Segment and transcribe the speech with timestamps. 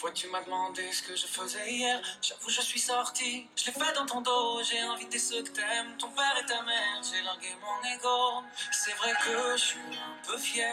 [0.00, 3.72] fois tu m'as demandé ce que je faisais hier, j'avoue je suis sorti, je l'ai
[3.72, 7.20] fait dans ton dos, j'ai invité ceux que t'aimes, ton père et ta mère, j'ai
[7.20, 8.42] largué mon ego,
[8.72, 10.72] c'est vrai que je suis un peu fier.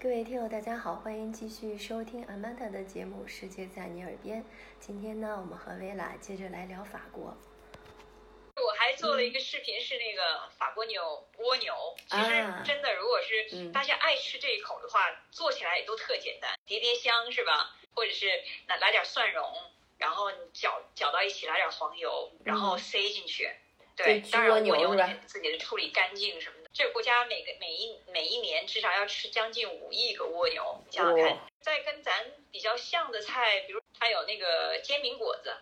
[0.00, 4.42] 各位听友，大家好，欢迎继续收听 Amanda 的节目《世界在你耳边》。
[4.80, 7.36] 今天呢，我们和薇拉接着来聊法国。
[8.56, 11.00] 我还做了一个视频，是那个法国牛
[11.38, 11.72] 蜗牛。
[12.08, 12.30] 其实
[12.64, 14.98] 真的，如果是大家爱吃这一口的话，
[15.30, 17.77] 做起来也都特简单，叠叠香是吧？
[17.98, 18.28] 或者是
[18.68, 19.44] 来来点蒜蓉，
[19.98, 23.50] 然后搅搅到一起，来点黄油，然后塞进去。
[23.96, 26.70] 对，当然蜗牛得自己的处理干净什么的。
[26.72, 31.38] 这个国家每个每一每一年至少要吃将近五亿个蜗牛，想想看。
[31.60, 35.52] 再跟咱比较像的菜，比如还有那个煎饼果子。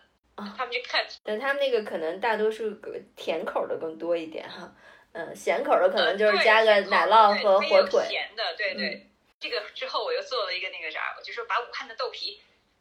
[0.55, 2.69] 他们就看，但他们那个可能大多数
[3.15, 4.71] 甜口的更多一点哈，
[5.13, 8.05] 嗯，咸口的可能就是加个奶酪和火腿。
[8.07, 9.09] 咸的，对对。
[9.39, 12.39] 这个之后我又做了一个那个啥，我就说把武汉的豆皮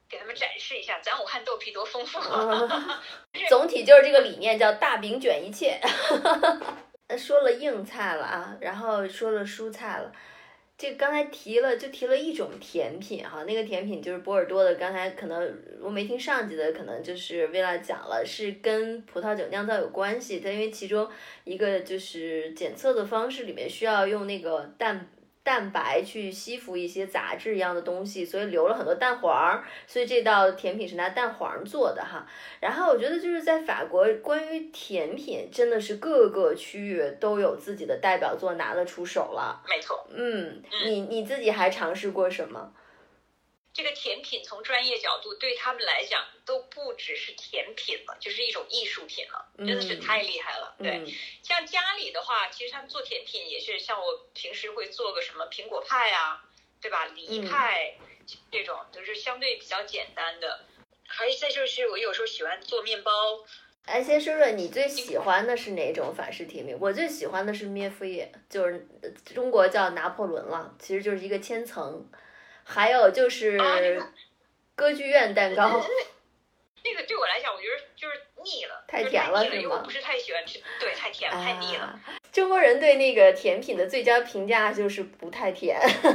[0.09, 2.19] 给他们展示一下，咱武汉豆皮多丰富。
[3.51, 5.79] 总体就是这个理念，叫大饼卷一切。
[7.19, 10.11] 说了硬菜了啊，然后说了蔬菜了。
[10.79, 14.75] 这刚才提了，就提了一种甜品哈，那个甜品就是波尔多的。
[14.75, 20.41] 刚才可能我没听上集的，可能就是为了讲了，是跟葡萄酒酿造有关系。
[20.41, 21.09] 它因为其中
[21.45, 25.11] 一个就是检测的方式里面需要用那个蛋。
[25.47, 32.27] 蛋白去吸附一些杂质一样的东西，所以留了很多蛋黄儿，所以这道甜品是拿蛋黄做的哈。
[32.59, 39.63] 然后我觉得就是在法国，关于甜品真的是各个区域都有自己的代表作拿得出手了。
[39.69, 42.73] 没错，嗯，你你自己还尝试过什么？
[43.77, 50.75] 这个甜品从专业角度对他们来讲都不只是甜品了，就是一种艺术品了，真的是太厉害了。
[50.79, 51.05] 对，
[51.43, 56.43] 像家里的话，其实他们做甜品也是像我平时会做个什么苹果派啊，
[56.81, 57.05] 对吧？
[57.09, 57.99] 梨派
[58.51, 60.65] 这种都是相对比较简单的。
[61.07, 63.13] 还有再就是我有时候喜欢做面包。
[63.85, 66.75] 哎，先说说你最喜欢的是哪种法式甜品？
[66.81, 68.89] 我最喜欢的是咩夫耶，就是
[69.35, 72.09] 中国叫拿破仑了，其实就是一个千层。
[72.69, 73.57] 还有就是
[74.75, 75.87] 歌剧院蛋糕，
[76.85, 79.83] 那个对我来讲，我觉得就是腻了，太甜了，是吗？
[79.85, 81.99] 不是太喜欢吃，对，太甜了，太腻了。
[82.33, 86.13] 中国人对那个甜品的最佳评价就是不太甜， 但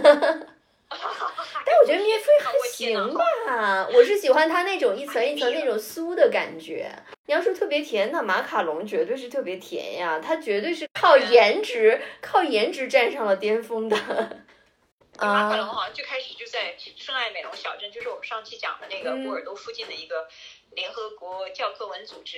[1.81, 3.87] 我觉得咩啡还行吧。
[3.93, 6.91] 我是喜欢它那种一层一层那种酥的感觉。
[7.25, 13.97] 你要说特别甜，那马卡龙绝对是特别甜呀，它绝对是靠颜值，靠颜值站上了巅峰的。
[15.27, 20.27] 马卡龙好像最开始就在圣爱美隆小镇，就是我们上期讲的那个波尔多附近的一个
[20.71, 22.37] 联合国教科文组织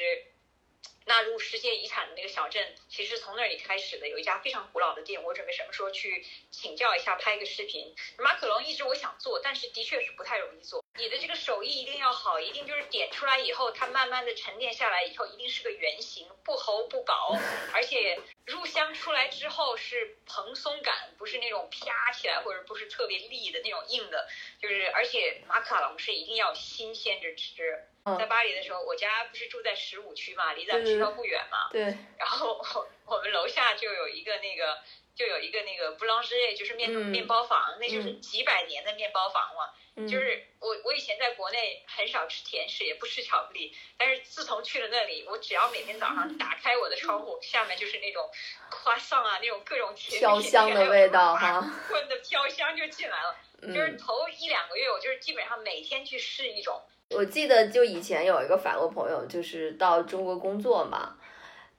[1.06, 7.94] 纳入世界遗产的那个小镇，其实从那里开始的，有一家非常古老的店，我准备什么时候去请教一下，拍一个视频。
[8.18, 10.84] 马卡龙一直我想做，但是的确是不太容易做。
[10.96, 17.38] 你的这个手艺一定要好，一定就是点出来以后，它慢慢的沉淀下来以后，一定是个圆形，不厚不薄，
[17.74, 24.30] 而且入香出来之后是蓬松感，不是那种啪起来或者不是特别立的那种硬的，
[24.62, 27.90] 就是而且马卡龙是一定要新鲜着吃。
[28.18, 31.82] 在巴黎的时候，我家不是住在十五区嘛，离咱们学校不远嘛，对，
[32.20, 32.62] 然后
[33.06, 34.78] 我们楼下就有一个那个。
[35.16, 39.70] 就有一个那个布朗什耶，就是面面包房，那就是几百年的面包房嘛。
[40.08, 48.28] 就是我我以前在国内很少吃甜食，也不吃巧克力，但是自从去了那里，我只要每天早上打开我的窗户，下面就是那种
[48.72, 53.38] 花上啊，那种各种甜飘香的味道哈， 混的飘香就进来了。
[53.62, 56.82] 就是头一两个月，我就是基本上每天去试一种。
[57.16, 61.16] 我记得就以前有一个法国朋友，就是到中国工作嘛。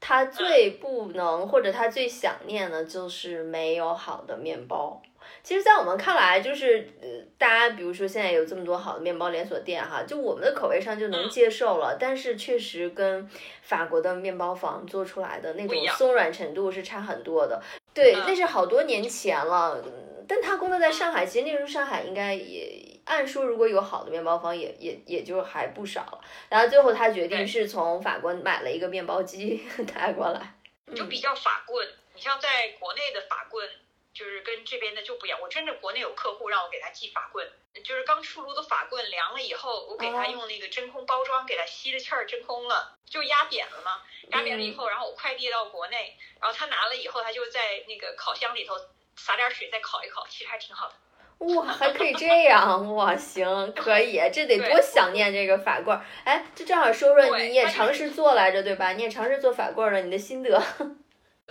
[0.00, 5.00] 他最不能或者他最想念的就是没有好的面包。
[5.42, 7.08] 其实，在我们看来，就是呃，
[7.38, 11.96] 大家比如说现在有这么多好的面包连锁店哈，就我们的口味上就能接受了。
[11.98, 13.26] 但是确实跟
[13.62, 17.62] 法国的面包房做出来的那种松软程度是差很多的。
[17.94, 19.82] 对，那是好多年前了。
[20.28, 22.93] 但他工作在上海，其实那时候上海应该也。
[23.06, 26.20] 按说如果有好的面包房，也也也就还不少了。
[26.48, 30.54] 然后最后他决定是从法国买了一个面包机 带过来，
[30.94, 31.86] 就比较法棍。
[32.14, 33.68] 你像在国内的法棍，
[34.12, 35.38] 就是跟这边的就不一样。
[35.40, 37.46] 我真的国内有客户让我给他寄法棍，
[37.84, 44.00] 就是刚出炉的法棍凉了以后，我给他用那个真空包装给他吸了气儿，真空了就压扁了嘛。
[44.30, 48.74] 压扁了以后，然后我快递到国内，然后他拿了以后，他就在那个烤箱里头
[49.16, 50.94] 撒点水再烤一烤，其实还挺好的。
[51.38, 56.04] 哇，还可以这样哇，行，可以，这得多想念这个法棍儿。
[56.24, 58.92] 哎，这正好说说，你也尝试做来着，对吧？
[58.92, 60.62] 你也尝试做法棍儿了，你的心得？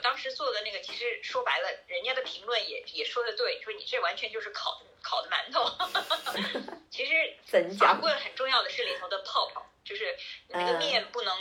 [0.01, 5.63] 当时做的那个，其实说白了，人家的评论也也说的对，说你这完全就是烤烤的馒头。
[6.89, 7.13] 其实
[7.77, 10.15] 法棍很重要的是里头的泡泡，就是
[10.49, 11.33] 那个面不能，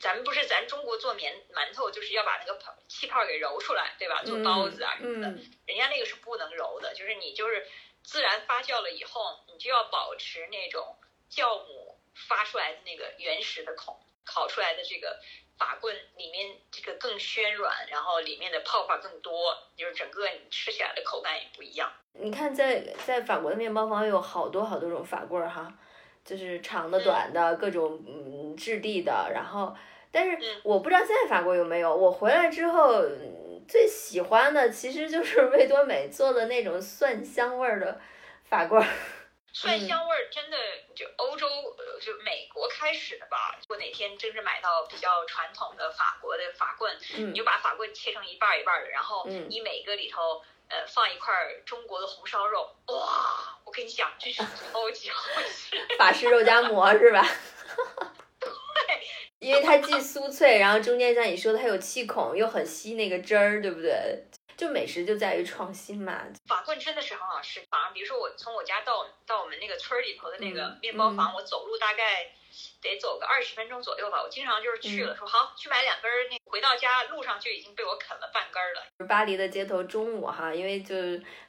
[0.00, 4.22] 咱们不是咱中国做面馒头，就是要把那个泡气泡给揉出来，对吧？
[4.24, 5.28] 做包子啊什么的，
[5.66, 7.66] 人家那个是不能揉的，就是你就是
[8.02, 10.96] 自然发酵了以后，你就要保持那种
[11.30, 15.20] 酵母发出来的那个原始的孔，烤出来的这个。
[15.60, 21.92] 法棍里面这个更暄软，然后里面的泡泡更多，就是整个你吃起来的口感也不一样。
[22.14, 25.70] 你看，在在法国的面包房有好多好多种法棍儿哈，
[26.36, 29.30] 就是长的、短的，各种嗯质地的。
[29.34, 29.74] 然后，
[30.12, 31.92] 但是我不知道现在法国有没有。
[31.94, 33.02] 我回来之后
[33.68, 38.00] 最喜欢的其实就是 味多美做的那种蒜香味儿的
[38.44, 38.88] 法棍儿。
[39.52, 40.56] 蒜香味儿真的
[40.94, 43.58] 就欧洲呃就美国开始的吧。
[43.60, 50.40] 如果哪天真是买到比较传统的法国的法棍，你就把法棍切成一半一半的，然后你每个里头
[50.70, 51.34] 呃放一块
[51.66, 53.58] 中国的红烧肉，哇！
[53.64, 55.76] 我跟你讲，这是 超级好吃。
[55.98, 57.22] 法式肉夹馍是吧？
[58.40, 59.00] 对，
[59.38, 64.26] 因为它既酥脆，然后中间像你说的它有气孔，又很吸那个汁儿，对不对？
[64.56, 66.22] 就美食就在于创新嘛。
[66.46, 72.30] 法棍真的是很好吃，反而比如说我从我家到到我们那个村里头的那个面包房，我走路大概
[72.82, 74.22] 得走个二十分钟左右吧。
[74.22, 79.06] 我经常就是去了，说好去买两根儿，那回到家路上就已经被我啃了半根儿了。
[79.06, 80.94] 巴黎的街头中午哈，因为就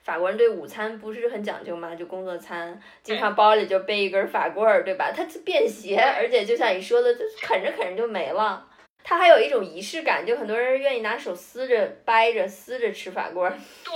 [0.03, 5.11] 法国人对午餐不是很讲究嘛，就工作餐，经常包里就背一根法棍儿，对吧？
[5.15, 8.67] 它便携，而且就像你说的，就啃着啃着就没了。
[9.03, 13.57] 它还有一种仪式感，就很多人愿意拿手撕着、掰着、撕着吃法棍儿。
[13.83, 13.93] 对，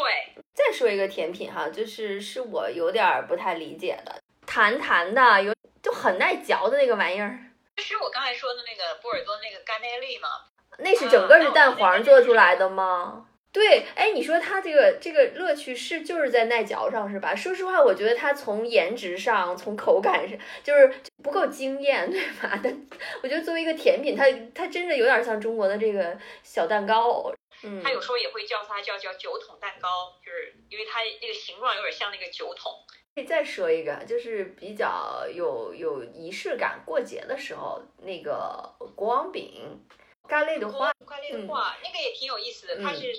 [0.52, 4.20] 再说一个甜品哈，就是是我有点不太理解的，
[4.56, 5.54] 弹弹的，有
[5.84, 7.38] 就很耐嚼的那个玩意儿。
[7.76, 10.30] 是我刚才说的那个波尔多那个甘奈利吗？
[10.78, 13.28] 那是整个是蛋黄做出来的吗？
[13.52, 17.36] 对，哎，你说它这个这个乐趣是就是在耐嚼上是吧？
[17.36, 20.90] 说实话，我觉得它从颜值上、从口感上就是
[21.22, 22.58] 不够惊艳，对吧？
[22.64, 22.88] 但
[23.22, 24.24] 我觉得作为一个甜品，它
[24.54, 27.30] 它真的有点像中国的这个小蛋糕。
[27.64, 32.72] 嗯，它有时候也会叫它叫叫酒桶蛋糕，就是因为它那个形状有点像那个酒桶。
[33.16, 39.80] 可以再说一个，就是比较有有仪式感，过节的时候那个国王饼，
[40.28, 43.14] 咖喱的话，咖喱的话，那个也挺有意思的，它是。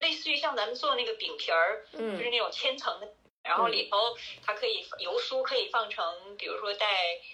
[0.00, 6.86] 类似于像咱们做那个饼皮儿，嗯，就是那种千层的，然后里头它可以油酥可以放成，比如说带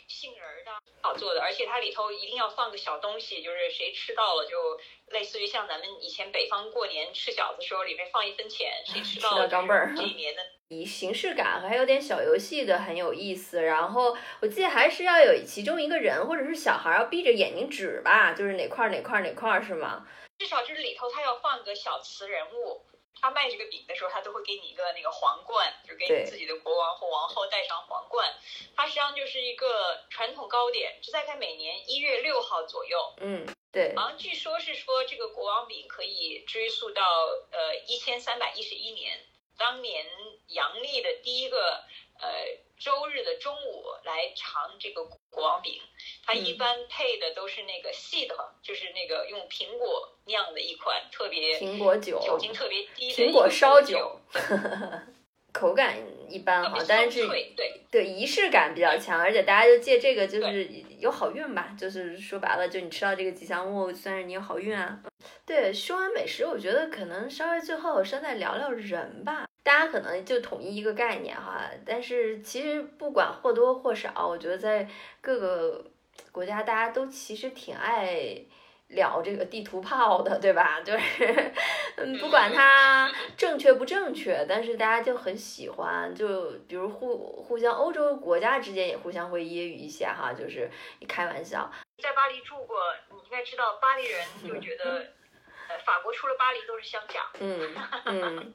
[0.09, 0.71] 杏仁的，
[1.03, 9.95] 好做的，而且它里头一定要放个小东西，就是谁吃到了就类似于像咱们以前北方过年吃饺子时候里面放一分钱，谁吃到了张辈儿。
[9.97, 20.07] 这一年的 以形式感和还有点小游戏的很有意思，然后我记得还是要有其中一个人或者是小孩要闭着眼睛指吧，就是哪块哪块哪块是吗？
[20.39, 22.83] 至少就是里头他要放个小瓷人物，
[23.27, 28.33] 他卖这个饼的时候，他都会给你一个那个皇冠，就给你自己的国王或王后戴上皇冠。
[28.77, 33.15] 它实际上就是一个传统糕点，是在在每年一月六号左右。
[33.19, 33.93] 嗯，对。
[33.97, 37.03] 好像据说是说这个国王饼可以追溯到
[37.51, 39.19] 呃一千三百一十一年，
[39.59, 40.07] 当年
[40.47, 41.83] 阳历的第一个
[42.21, 42.65] 呃。
[42.79, 45.81] 周日的中午来尝这个国王饼，
[46.25, 54.21] 它一般配的都是那个细的，就是那个用苹果酿的一款特别苹果酒，酒精特别低的苹果烧酒，
[55.53, 55.97] 口感
[56.29, 57.27] 一般哈，但是
[57.57, 57.81] 对。
[57.89, 60.69] 对仪式感比较强，而且大家就借这个就是
[60.99, 65.01] 有好运吧，就是说白了，就你吃到这个吉祥物，算是你有好运啊。
[65.47, 69.49] 对，说完美食，我觉得可能稍微最后稍再聊聊人吧。
[69.67, 74.89] 大家可能就统一一个概念哈，但是其实不管或多或少，我觉得在
[75.21, 75.85] 各个
[76.31, 78.37] 国家，大家都其实挺爱
[78.87, 80.81] 聊这个地图炮的，对吧？
[80.83, 81.53] 就是，
[81.97, 90.71] 嗯，不管它正确不正确，但是大家就很喜欢，就比如互互相欧洲国家之间也互相会揶揄一下哈，就是
[91.01, 91.69] 一开玩笑。
[92.01, 92.79] 在巴黎住过，
[93.11, 95.07] 你应该知道巴黎人就觉得，
[95.69, 97.29] 呃，法国除了巴黎都是乡下。
[97.41, 98.55] 嗯嗯。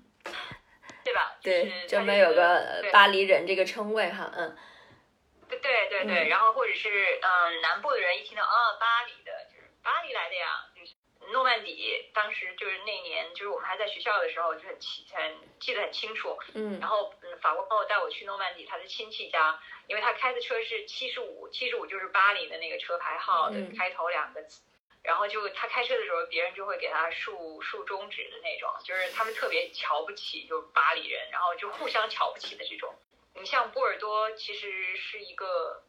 [1.03, 1.37] 对吧？
[1.41, 4.57] 对，专门有个巴黎人这个称谓哈，嗯。
[5.49, 10.93] 对对对对，然后或者是嗯，南部的人一听到啊，巴黎的，就是巴黎来的呀，就是
[11.33, 12.09] 诺曼底。
[12.13, 16.37] 当时就是那年，就是我们还在学校的时候，就很清很记得很清楚。
[16.53, 16.79] 嗯。
[16.79, 24.61] 然后嗯，法国朋友带我去诺曼底，他的亲戚家，因为他开的车是七十五，七十五就是巴黎的那个车牌号的开头两个字。
[25.03, 32.93] 然后就他开车的时候，别人就会给他竖竖中指的那种，就是他们特别瞧不起，就巴黎人，然后就互相瞧不起的这种。
[33.33, 35.83] 你像波尔多，其实是一个，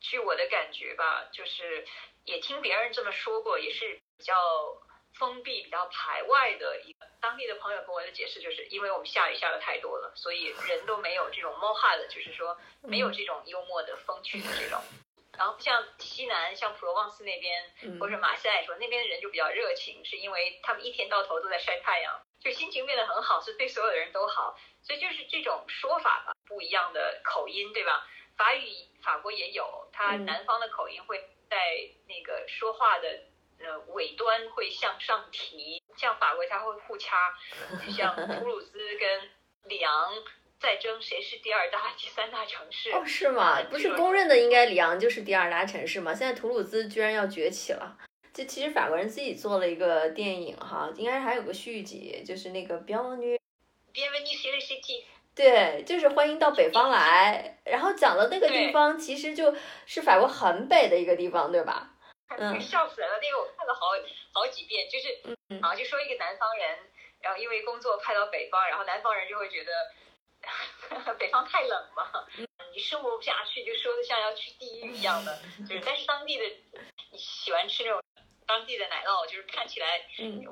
[0.00, 1.86] 据我的感觉吧，就是
[2.24, 4.34] 也听别人这么说过，也是比较
[5.14, 7.06] 封闭、比较排外的一个。
[7.20, 14.80] 当地的朋友跟我的解释就是，因为我们下雨下的太多了，所以人都没有这种 h a 的，就是说没有这种幽默的风趣的这种。
[15.36, 15.82] 然后像
[16.20, 24.58] 西南，像普罗旺斯那边或者马赛说那边的人就比较热情，是因为他们一天到头都在晒太阳，就心情变得很好，是对所有的人都好。
[24.82, 28.06] 所以就是这种说法吧，不一样的口音，对吧？
[28.36, 28.68] 法语
[29.02, 31.56] 法国也有，它南方的口音会在
[32.06, 33.22] 那个说话的
[33.58, 37.34] 呃尾端会向上提，像法国它会互掐，
[37.86, 39.30] 就像 普鲁兹跟
[39.64, 40.14] 里昂
[40.60, 42.92] 在争谁是第二大、第三大城市。
[42.92, 43.62] 哦，是吗？
[43.70, 46.14] 不是公认的，应该里昂就是第二大城市吗？
[46.14, 47.96] 现在图鲁兹居然要崛起了。
[48.32, 53.38] 这其实法国人自己做了一个电影哈，应该还有个续集，就是那个《Bienvenue
[53.92, 61.90] Bienvenue c i t y 对，就是欢迎到北方来，然后讲的那个地方其实就是法国很北的一个地方，对吧？
[62.36, 63.86] 嗯，笑死人了，那个我看了好
[64.32, 66.78] 好几遍，就是嗯，啊，就说一个南方人，
[67.20, 69.72] 然后因为工作派到北方，然后南方人就会觉得
[71.18, 72.06] 北方太冷嘛，
[72.74, 76.44] 你生活不下去，就说的像要去地狱一样的，就是但是当地的
[77.12, 78.00] 你喜欢吃那种
[78.46, 79.86] 当地的奶酪，就是看起来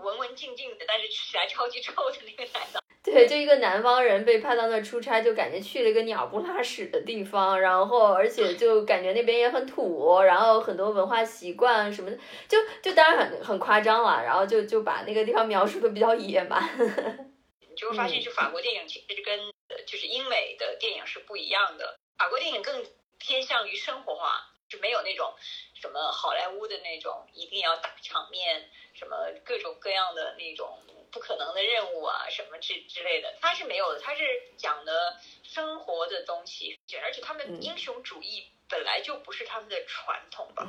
[0.02, 2.78] 文文静静的，但是吃起来超级臭的那个奶酪。
[3.02, 16.62] 对，就一个南方人被派到那出差，就感觉去了一个鸟不拉屎的地方，然后而且就感觉那边也很土，然后很多文化习惯什么的，就就当然很很夸张了，然后就就把那个地方描述的比较野蛮。
[17.70, 19.38] 你就会发现，就法国电影其实跟
[19.86, 22.86] 就是英美的电影是不一样的，法国电影更
[23.18, 25.34] 偏向于生活化，就没有那种
[25.74, 30.78] 什么好莱坞的那种一定要大场面，什么各种各样的那种。
[31.10, 33.98] 不可能的任务啊，什么之之类的，它是没有的。
[33.98, 34.22] 它是
[34.58, 40.66] 讲的生活的东西，而且他们英雄主义本来就不是他们的传统吧。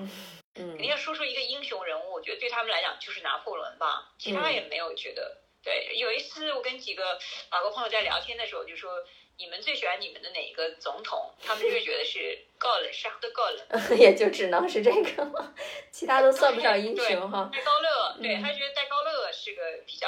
[0.55, 4.13] 嗯，肯定要说出一个英雄人物，我觉得对他们来讲就是拿破仑吧。
[4.17, 5.41] 其他也没有觉得。
[5.63, 9.03] 对，有一次我跟几个法国朋友在聊天的时候，就说
[9.37, 11.33] 你们最喜欢你们的哪一个总统？
[11.43, 15.53] 他们就会觉得是高冷，沙都够了， 也就只能是这个了，
[15.91, 17.49] 其他都算不上英雄哈。
[17.53, 20.07] 戴高乐，对他觉得戴高乐是个比较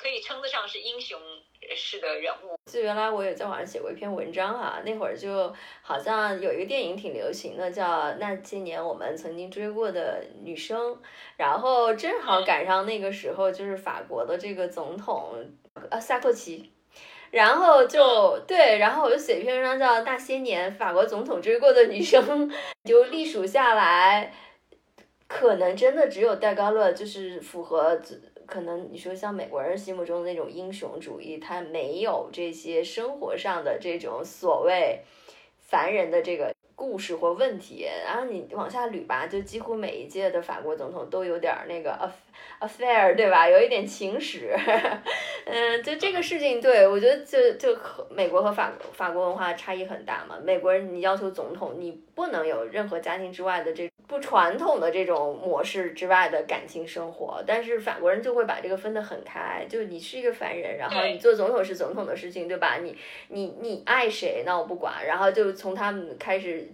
[0.00, 1.20] 可以称得上是英雄
[1.76, 2.58] 式的人物。
[2.64, 5.52] 就原来我也在网上写过一篇文章哈，那会儿就
[5.82, 7.84] 好像有一个电影挺流行的，叫
[8.18, 10.94] 《那些年我们曾经追过的女生》，
[11.36, 15.34] 然后正好赶上那个时候就是法国的这个总统
[15.90, 16.72] 呃萨科齐，
[17.30, 22.48] 然后就对，然后我就写一篇文章叫《那些年法国总统追过的女生》，
[22.84, 24.32] 就隶属下来，
[25.28, 28.00] 可能真的只有戴高乐就是符合。
[28.50, 35.00] 可能你说像美国人心目中的那种英雄主义，他没有这些生活上的这种所谓
[35.60, 37.86] 凡人的这个故事或问题。
[38.04, 42.10] 然后你往下捋吧，就几乎每一届的法国总统都有点那个
[42.60, 43.48] affair，对吧？
[43.48, 44.54] 有一点情史。
[45.46, 50.36] 嗯，就这个事情，对我觉得就就和美国和法法国文化差异很大嘛。
[50.42, 53.88] 美国人你要求总统，你不能有任何家庭之外的这。
[54.06, 62.78] 不传统的这种模式之外的感情生活，但是法国人就会把这个分得很开，就你是一个凡人，然后你做总统是总统的事情，对吧？
[62.82, 66.68] 你你你爱谁那我不管，然后就从他们开始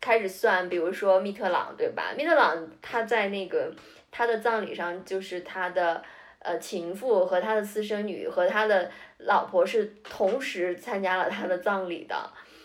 [0.00, 2.14] 开始算，比如说密特朗，对吧？
[2.16, 3.72] 密特朗他在那个
[4.18, 6.02] 他的葬礼上，就是他的
[6.40, 12.16] 呃情妇和他的私生女和他的老婆是同时参加了他的葬礼的，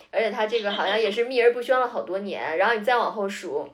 [0.09, 3.69] 而且他这个好像也是秘而不宣了好多年，然后你再往后数。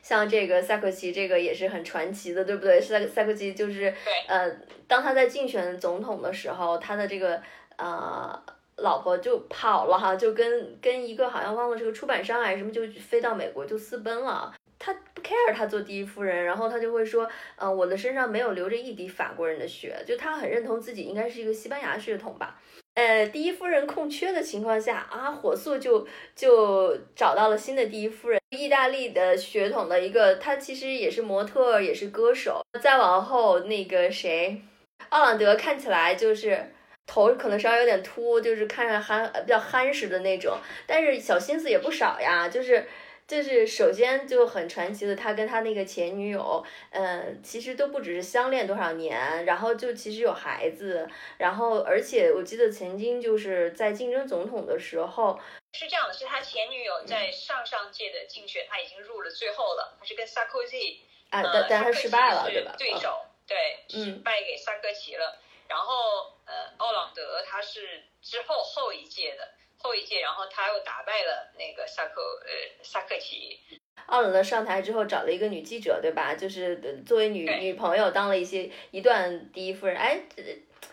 [0.00, 2.80] 像这个萨科齐，这个也是很传奇的，对不对？
[2.80, 3.92] 萨萨科齐就是，
[4.28, 4.48] 呃，
[4.86, 7.42] 当他在竞选总统的时候，他的这个
[7.76, 8.40] 呃
[8.76, 14.54] 老婆就跑了哈，就跟跟一个好像忘了是个出版商还是什么，就飞到美国就私奔了。
[14.78, 22.60] 他不 care 他做第一夫人，然后他就会说，呃，我的身上没有流着一滴法国人的血，就他很认同自己应该是一个西班牙血统吧。
[22.94, 32.60] 呃，第一夫人空缺的情况下啊，火速就就找到了新的第一夫人，意大利的血统的一个，她其实也是模特，也是歌手。
[32.80, 34.62] 再往后那个谁，
[35.08, 36.72] 奥朗德看起来就是
[37.06, 40.56] 头可能稍微有点秃，就是看着憨比较憨实的那种，
[40.86, 42.84] 但是小心思也不少呀，就是。
[43.28, 51.06] 就是首先就很传奇的，他跟他那个前女友，嗯，其实都不只是相恋多少年，然后就其实有孩子，
[51.36, 55.38] 然后而且我记得曾经就是在竞争总统的时候，
[55.74, 62.74] 是这样的，是他前女友在上上届的竞选他已经入了最后了，他是跟萨科齐，啊，但但他失败了，对吧？
[62.78, 69.57] 对手，对，嗯，败给萨科齐了，然后呃，奥朗德他是之后后一届的。
[69.78, 73.58] 后一届，然后他又打败了那个萨克呃萨克奇，
[74.06, 76.34] 奥朗德上台之后找了一个女记者，对吧？
[76.34, 80.20] 就是作为女女朋友当了一些一段第一夫人，哎。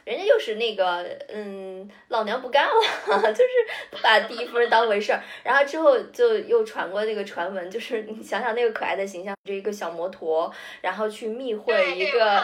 [0.03, 2.71] 人家又是那个，嗯，老娘不干了，
[3.33, 3.51] 就是
[3.89, 5.23] 不把第一夫人当回事儿。
[5.43, 12.43] 然后之后就又传过那个传闻，就是你想想那个可爱的形象，就一个小摩托，然后去密会一个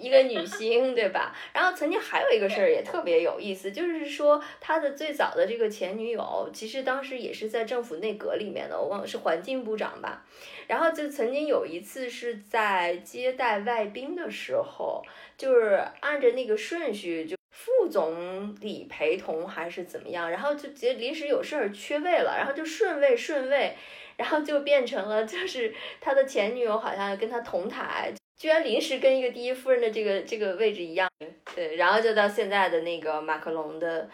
[0.00, 1.32] 一个女星，对吧？
[1.54, 10.26] 然后曾经还有一个事儿也特别有意思，就是说他的最早的这个前女友，其实当时也是在政府内阁里面的，我忘了是环境部长吧。
[10.66, 15.02] 然后就曾经有一次是在接待外宾的时候，
[15.38, 23.76] 就是按着那个顺序，就副总理陪同还是怎么样，然后就接临时有事儿缺位了，然后就顺位顺位，
[24.20, 31.08] 然后就变成了就是他的前女友好像跟他同台，居然临时跟一个第一夫人的这个这个位置一样，
[31.54, 34.10] 对，然后就到现在的那个马克龙的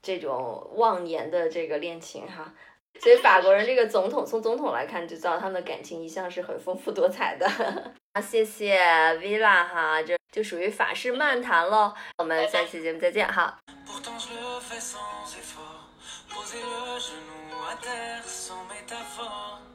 [0.00, 2.54] 这种忘年的这个恋情哈。
[3.00, 7.44] 所以法国人这个总统，从总统来看就知道他们的感情一向是很丰富多彩的。
[8.14, 8.78] 啊，谢谢
[9.16, 11.92] Vila 哈，这就属于法式漫谈喽。
[12.18, 13.58] 我们下期节目再见哈，
[16.34, 19.71] Posez le genou à terre sans métaphore.